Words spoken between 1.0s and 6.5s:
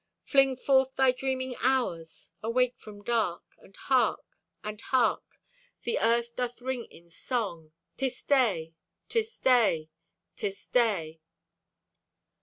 dreaming hours! Awake from dark! And hark! And hark! The Earth